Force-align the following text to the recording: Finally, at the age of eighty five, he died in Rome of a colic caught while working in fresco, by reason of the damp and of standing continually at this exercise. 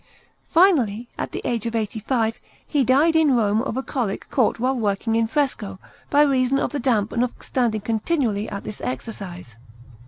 Finally, 0.47 1.07
at 1.15 1.31
the 1.31 1.43
age 1.45 1.67
of 1.67 1.75
eighty 1.75 1.99
five, 1.99 2.39
he 2.65 2.83
died 2.83 3.15
in 3.15 3.35
Rome 3.35 3.61
of 3.61 3.77
a 3.77 3.83
colic 3.83 4.27
caught 4.31 4.57
while 4.57 4.75
working 4.79 5.15
in 5.15 5.27
fresco, 5.27 5.77
by 6.09 6.23
reason 6.23 6.57
of 6.57 6.71
the 6.71 6.79
damp 6.79 7.11
and 7.11 7.23
of 7.23 7.35
standing 7.41 7.81
continually 7.81 8.49
at 8.49 8.63
this 8.63 8.81
exercise. 8.81 9.53